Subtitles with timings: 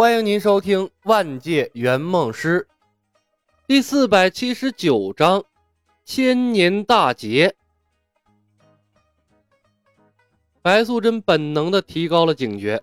[0.00, 2.64] 欢迎您收听《万界圆梦师》
[3.66, 5.40] 第四百七十九章
[6.04, 7.52] 《千年大劫》。
[10.62, 12.80] 白素贞本能的提高了警觉，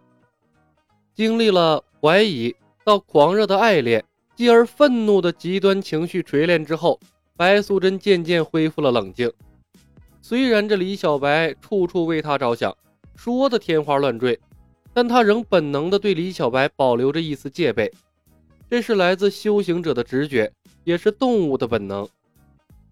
[1.13, 2.53] 经历了怀疑
[2.83, 4.03] 到狂热的爱恋，
[4.35, 6.99] 继而愤怒的极端情绪锤炼之后，
[7.37, 9.31] 白素贞渐渐恢复了冷静。
[10.21, 12.75] 虽然这李小白处处为她着想，
[13.15, 14.37] 说的天花乱坠。
[14.95, 17.91] 但他仍本能地对李小白保留着一丝戒备，
[18.69, 20.49] 这是来自修行者的直觉，
[20.85, 22.07] 也是动物的本能。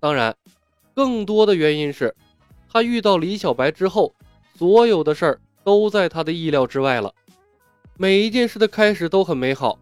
[0.02, 0.35] 当然，
[0.93, 2.13] 更多的原因是，
[2.70, 4.13] 他遇到李小白之后，
[4.53, 7.09] 所有的事儿都在他的意料之外了。
[7.95, 9.79] 每一件事的开始都很美好，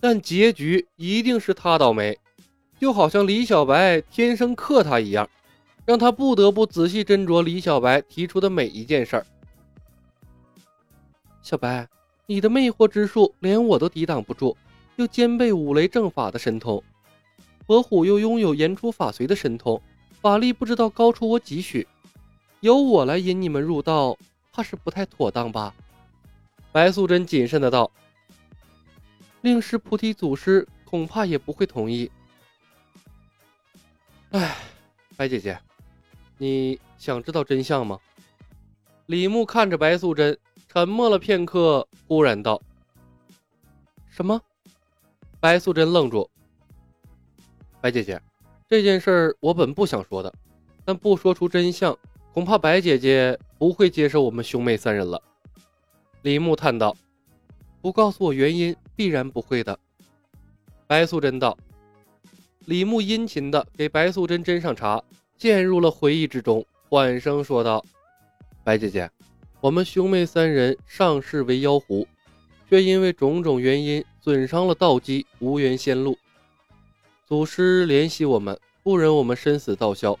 [0.00, 2.18] 但结局一定是他倒霉，
[2.80, 5.28] 就好像李小白天生克他一样，
[5.84, 9.26] 让他不得不仔细斟酌李小白提出的每一件事儿。
[11.48, 11.88] 小白，
[12.26, 14.54] 你的魅惑之术连我都抵挡不住，
[14.96, 16.84] 又兼备五雷正法的神通，
[17.64, 19.80] 伯虎又拥有言出法随的神通，
[20.20, 21.88] 法力不知道高出我几许，
[22.60, 24.14] 由我来引你们入道，
[24.52, 25.74] 怕是不太妥当吧？
[26.70, 27.90] 白素贞谨慎的道
[29.40, 32.10] ：“令师菩提祖师恐怕也不会同意。”
[34.32, 34.54] 哎，
[35.16, 35.58] 白姐姐，
[36.36, 37.98] 你想知道真相吗？
[39.06, 40.38] 李牧看着白素贞。
[40.68, 42.60] 沉默了片刻，忽然道
[44.06, 44.40] ：“什么？”
[45.40, 46.28] 白素贞愣住。
[47.80, 48.20] 白姐姐，
[48.68, 50.32] 这件事我本不想说的，
[50.84, 51.96] 但不说出真相，
[52.34, 55.20] 恐怕白姐姐不会接受我们兄妹三人了。
[56.22, 56.94] 李牧叹道
[57.80, 59.78] ：“不告诉我原因，必然不会的。”
[60.86, 61.56] 白素贞道
[62.66, 65.02] ：“李牧殷勤的给白素贞斟上茶，
[65.38, 67.82] 陷入了回忆之中，缓声说道
[68.62, 69.10] ：‘白姐姐。’”
[69.60, 72.06] 我们兄妹三人上世为妖狐，
[72.70, 76.16] 却因为种种原因损伤了道基，无缘仙路。
[77.26, 80.16] 祖师怜惜我们，不忍我们身死道消，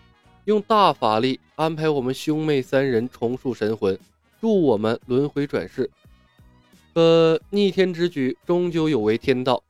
[0.46, 3.96] 用大法力安排我们兄妹三人重塑神魂，
[4.40, 5.88] 助我们轮回转世。
[6.92, 9.62] 可逆天之举终究有违天道。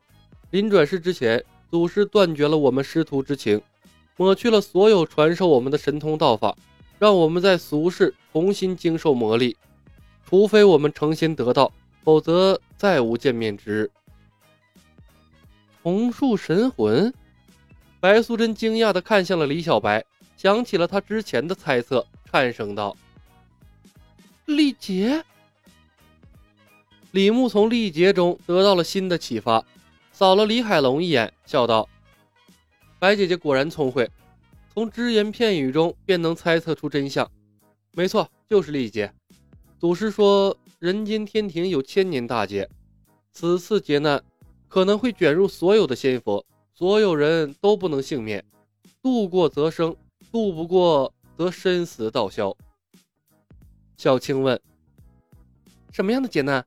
[0.50, 3.60] 临转世之前，祖师断绝了我们师徒之情，
[4.16, 6.56] 抹去了所有传授我们的神通道法。
[6.98, 9.54] 让我们在俗世重新经受磨砺，
[10.26, 11.72] 除非我们诚心得道，
[12.02, 13.90] 否则再无见面之日。
[15.82, 17.12] 重塑神魂，
[18.00, 20.04] 白素贞惊讶地看向了李小白，
[20.36, 22.96] 想起了他之前的猜测，颤声道
[24.46, 25.24] ：“历劫。”
[27.12, 29.64] 李牧从历劫中得到了新的启发，
[30.12, 31.88] 扫了李海龙一眼，笑道
[32.98, 34.10] ：“白姐姐果然聪慧。”
[34.78, 37.28] 从只言片语中便能猜测出真相，
[37.90, 39.12] 没错，就是历劫。
[39.76, 42.70] 祖师说，人间天庭有千年大劫，
[43.32, 44.22] 此次劫难
[44.68, 48.44] 可能会卷入所有的仙佛，所有人都不能幸免。
[49.02, 49.96] 渡过则生，
[50.30, 52.56] 渡不过则身死道消。
[53.96, 54.60] 小青问
[55.90, 56.64] ：“什么样的劫难？”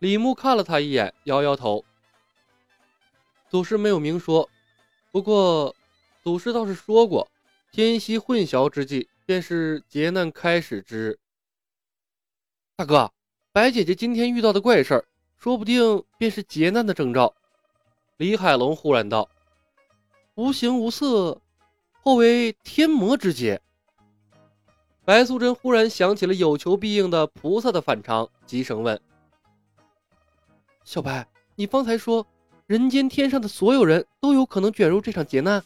[0.00, 1.84] 李牧看了他一眼，摇摇头。
[3.48, 4.50] 祖师没有明说，
[5.12, 5.72] 不过。
[6.22, 7.30] 祖师倒是说过，
[7.72, 11.18] 天夕混淆之际，便是劫难开始之日。
[12.76, 13.10] 大哥，
[13.52, 15.04] 白姐姐今天遇到的怪事儿，
[15.38, 17.34] 说不定便是劫难的征兆。
[18.18, 19.30] 李海龙忽然道
[20.36, 21.40] ：“无形无色，
[22.02, 23.58] 或为天魔之劫。”
[25.06, 29.00] 白素贞忽然想起了有求必应的菩萨的反常，急声问
[30.84, 32.26] ：“小白，你方才说，
[32.66, 35.64] 人间天上的所有人都有可能卷入这场劫难？”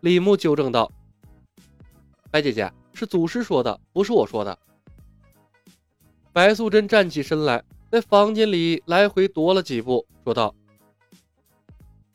[0.00, 0.90] 李牧纠正道
[2.30, 4.56] ：“白姐姐是祖师说的，不是我说的。”
[6.32, 10.54] 白素贞站起身来，在房间里来回踱了几步，说道：“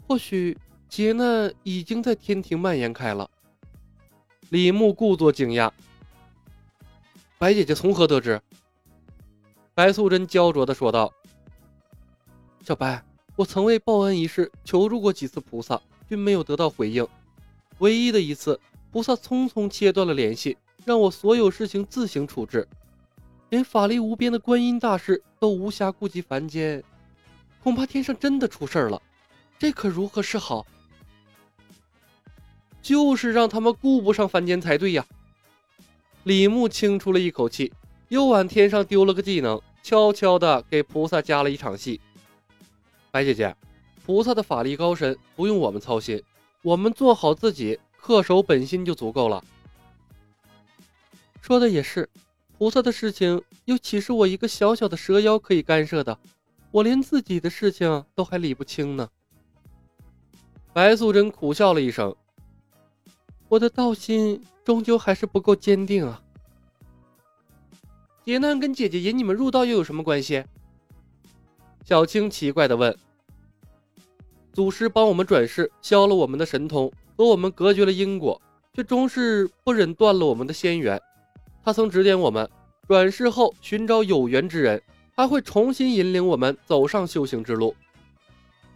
[0.08, 0.58] 或许
[0.88, 3.30] 劫难已经在天庭蔓延开了。”
[4.50, 5.70] 李牧故作惊讶
[7.38, 8.42] ：“白姐姐从何得知？”
[9.76, 11.12] 白素贞焦灼的说道
[12.64, 13.04] ：“小白，
[13.36, 17.06] 我曾为报恩一事求助过几次菩萨，均没有得到回应。”
[17.80, 18.60] 唯一的一次，
[18.92, 22.68] 菩萨匆匆切断了联系，让我所有事情自行处置，
[23.50, 26.84] 连法力无边的观音大士都无暇顾及凡间，
[27.62, 29.02] 恐怕天上真的出事儿了，
[29.58, 30.66] 这可如何是好？
[32.82, 35.06] 就是让他们顾不上凡间才对呀！
[36.24, 37.72] 李牧轻出了一口气，
[38.10, 42.00] 又往天上丢了个技能，悄悄的给菩萨加了一场戏。
[43.10, 43.56] 白姐姐，
[44.06, 46.22] 菩萨的法力高深，不用我们操心。
[46.64, 49.44] 我们做好自己，恪守本心就足够了。
[51.42, 52.10] 说的也是，
[52.58, 56.18] 菩萨的事情又岂是我一个小小的蛇妖可以干涉的？
[56.72, 59.08] 我连自己的事情都还理不清呢。
[60.72, 62.16] 白素贞苦笑了一声
[63.48, 66.24] ：“我的道心终究还是不够坚定啊。”
[68.26, 70.46] 劫难跟姐姐引你们入道又有什么关系？
[71.84, 72.98] 小青奇怪的问。
[74.54, 78.40] 祖师帮我们转世，消了我们的神通，和我们隔绝了因果，
[78.76, 81.02] 却终是不忍断了我们的仙缘。
[81.66, 82.48] 他曾指点我们，
[82.88, 84.80] 转世后寻找有缘之人，
[85.16, 87.76] 他会重新引领我们走上修行之路。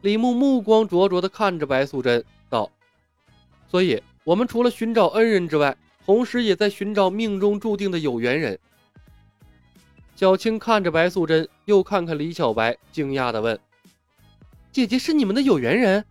[0.01, 2.71] 李牧目光灼灼地看着白素贞，道
[3.69, 8.57] ：“所以，我们除了寻找恩人之外，同时也在寻找命中注定的有缘人。”
[10.15, 13.59] 小青看着白素贞，又看看李小白，惊讶地问。
[14.77, 16.05] 姐姐是你们的有缘人。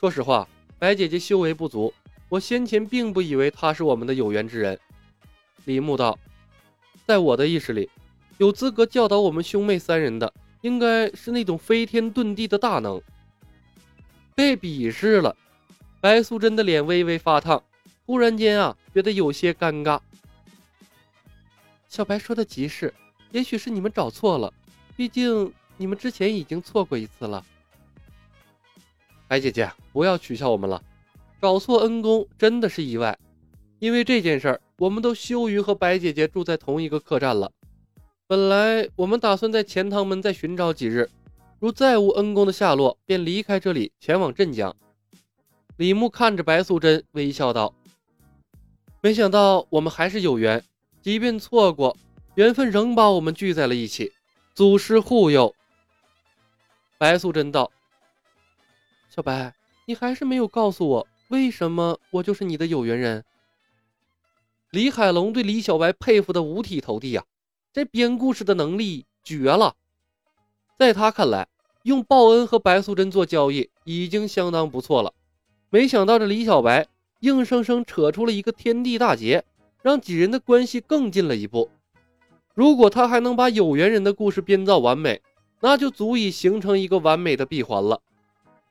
[0.00, 0.48] 说实话，
[0.78, 1.92] 白姐姐修为不足，
[2.30, 4.80] 我先前并不以为她是我们的有缘之人。
[5.66, 6.18] 李牧道，
[7.06, 7.90] 在我的意识里，
[8.38, 10.32] 有资格教导我们兄妹三人的，
[10.62, 12.98] 应该是那种飞天遁地的大能。
[14.34, 15.36] 被鄙视了，
[16.00, 17.62] 白素贞的脸微微发烫，
[18.06, 20.00] 突然间啊，觉得有些尴尬。
[21.90, 22.94] 小白说的极是，
[23.32, 24.50] 也许是你们找错了，
[24.96, 25.52] 毕竟。
[25.78, 27.44] 你们之前已经错过一次了，
[29.28, 30.82] 白姐姐，不要取笑我们了。
[31.40, 33.18] 找错恩公真的是意外，
[33.78, 37.52] 因为这件事儿，我们都羞于和白姐姐住在同一个客栈了。
[38.26, 41.10] 本来我们打算在钱塘门再寻找几日，
[41.58, 44.74] 如再无恩公的下落，便离开这里前往镇江。
[45.76, 47.74] 李牧看着白素贞，微笑道
[49.02, 50.64] ：“没想到我们还是有缘，
[51.02, 51.94] 即便错过，
[52.34, 54.10] 缘分仍把我们聚在了一起。
[54.54, 55.54] 祖师护佑。”
[56.98, 57.70] 白素贞道
[59.14, 59.54] ：“小白，
[59.84, 63.22] 你还是没有告诉我，为什么我就是你的有缘人？”
[64.72, 67.24] 李海龙对李小白佩服的五体投地呀，
[67.72, 69.74] 这编故事的能力绝了。
[70.78, 71.46] 在他看来，
[71.82, 75.12] 用报恩和白素贞做交易已经相当不错了。
[75.68, 76.86] 没想到这李小白
[77.20, 79.44] 硬生生扯出了一个天地大劫，
[79.82, 81.70] 让几人的关系更近了一步。
[82.54, 85.20] 如果他还能把有缘人的故事编造完美，
[85.66, 88.00] 那就足以形成一个完美的闭环了。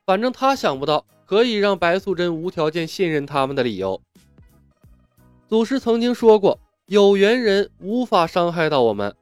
[0.06, 4.00] 反正他想不到可以让白素贞无条件信任他们的理由。
[5.46, 9.14] 祖师曾经说过，有缘人无法伤害到我们。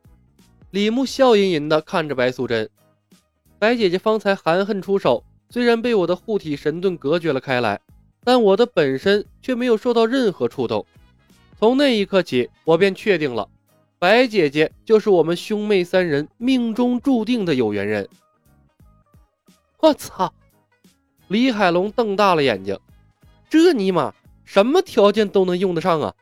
[0.71, 2.71] 李牧笑吟吟地看着白素贞，
[3.59, 7.81] 白姐姐方才含恨出手，虽然被我的护体神盾隔绝了开来，
[8.23, 10.87] 但我的本身却没有受到任何触动。
[11.59, 13.49] 从那一刻起，我便确定了。
[14.05, 18.07] 白姐姐就是我们兄妹三人命中注定的有缘人。
[19.81, 20.31] 我操！
[21.29, 22.79] 李海龙瞪大了眼睛，
[23.49, 24.13] 这尼玛
[24.45, 26.15] 什么条件都能用得上啊？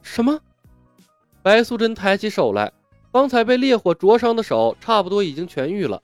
[0.00, 0.40] 什么？
[1.42, 2.72] 白素贞抬起手来，
[3.12, 6.02] 刚才被烈火灼伤的手差不多已经痊愈了。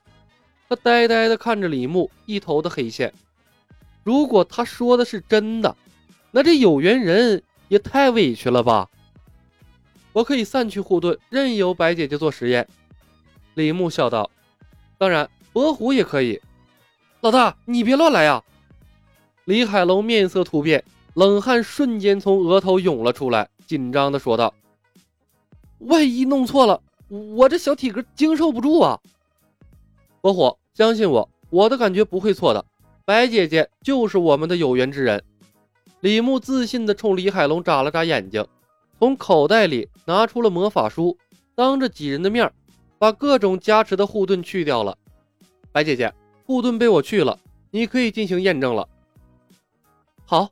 [0.69, 3.11] 她呆呆地看着李牧，一头的黑线。
[4.03, 5.75] 如果他说的是真的，
[6.29, 8.87] 那这有缘人也太委屈了吧？
[10.17, 12.67] 我可以散去护盾，任由白姐姐做实验。
[13.53, 14.31] 李牧笑道
[14.97, 16.41] ：“当然，伯虎也可以。”
[17.21, 18.43] 老大，你别乱来呀！
[19.45, 20.83] 李海龙面色突变，
[21.13, 24.51] 冷汗瞬间从额头涌了出来，紧张的说道
[25.85, 26.81] ：“万一弄错了，
[27.35, 28.99] 我这小体格经受不住啊！”
[30.19, 32.65] 伯虎，相信我，我的感觉不会错的。
[33.05, 35.23] 白姐姐就是我们的有缘之人。
[35.99, 38.43] 李牧自信的冲李海龙眨了眨眼睛。
[38.99, 41.17] 从口袋里拿出了魔法书，
[41.53, 42.51] 当着几人的面
[42.97, 44.97] 把各种加持的护盾去掉了。
[45.71, 46.13] 白姐姐，
[46.45, 47.37] 护盾被我去了，
[47.69, 48.87] 你可以进行验证了。
[50.25, 50.49] 好，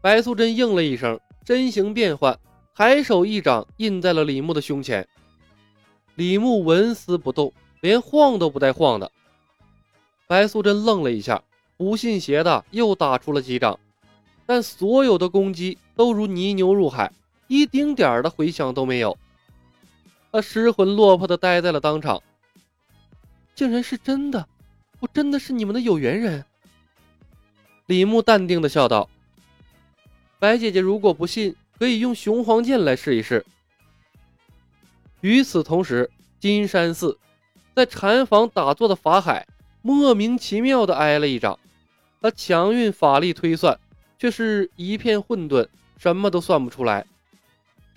[0.00, 2.38] 白素贞应了一声，身形变换，
[2.74, 5.08] 抬手一掌印在了李牧的胸前。
[6.16, 9.10] 李牧纹丝不动，连晃都不带晃的。
[10.26, 11.42] 白素贞愣了一下，
[11.78, 13.78] 不信邪的又打出了几掌，
[14.44, 17.10] 但所有的攻击都如泥牛入海。
[17.48, 19.18] 一丁点儿的回响都没有，
[20.30, 22.22] 他失魂落魄的呆在了当场。
[23.54, 24.46] 竟然是真的，
[25.00, 26.44] 我真的是你们的有缘人。
[27.86, 29.08] 李牧淡定的笑道
[30.38, 33.44] ：“白姐姐，如果不信，可以用雄黄剑来试一试。”
[35.22, 37.18] 与此同时，金山寺
[37.74, 39.48] 在禅房打坐的法海
[39.80, 41.58] 莫名其妙的挨了一掌，
[42.20, 43.80] 他强运法力推算，
[44.18, 47.06] 却是一片混沌，什么都算不出来。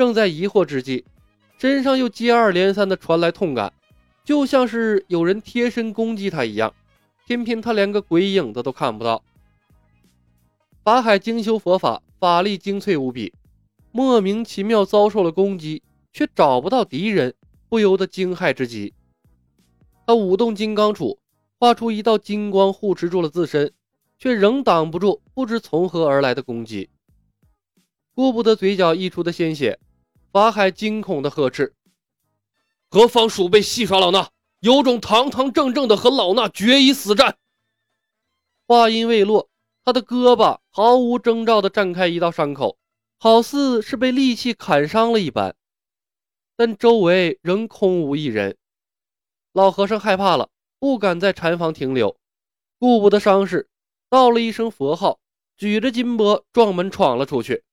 [0.01, 1.05] 正在疑惑之际，
[1.59, 3.71] 身上又接二连三的传来痛感，
[4.25, 6.73] 就像是有人贴身攻击他一样。
[7.27, 9.23] 偏偏他连个鬼影子都看不到。
[10.83, 13.31] 法海精修佛法，法力精粹无比，
[13.91, 17.35] 莫名其妙遭受了攻击，却找不到敌人，
[17.69, 18.95] 不由得惊骇之极。
[20.07, 21.19] 他舞动金刚杵，
[21.59, 23.71] 画出一道金光护持住了自身，
[24.17, 26.89] 却仍挡不住不知从何而来的攻击。
[28.13, 29.79] 顾不得嘴角溢出的鲜血，
[30.31, 31.75] 法海惊恐的呵斥
[32.89, 34.29] ：“何方鼠辈戏耍老衲？
[34.61, 37.37] 有种堂堂正正的和老衲决一死战！”
[38.65, 39.49] 话音未落，
[39.83, 42.77] 他的胳膊毫无征兆地绽开一道伤口，
[43.17, 45.53] 好似是被利器砍伤了一般，
[46.55, 48.55] 但周围仍空无一人。
[49.51, 52.15] 老和尚害怕了，不敢在禅房停留，
[52.79, 53.69] 顾不得伤势，
[54.09, 55.19] 道了一声佛号，
[55.57, 57.65] 举着金钵撞门闯了出去。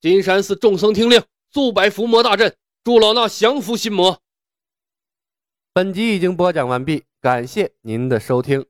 [0.00, 1.20] 金山寺众僧听令，
[1.54, 4.20] 速摆伏魔大阵，助老衲降服心魔。
[5.72, 8.66] 本集已经播讲完毕，感谢您的收听。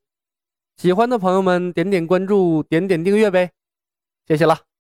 [0.77, 3.53] 喜欢的朋友们，点点关注，点点订阅呗，
[4.29, 4.74] 谢谢了。